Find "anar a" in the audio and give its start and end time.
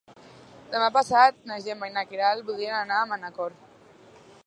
2.79-3.07